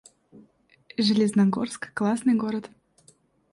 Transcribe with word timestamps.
Железногорск— 0.97 1.93
классный 1.93 2.33
город 2.33 2.71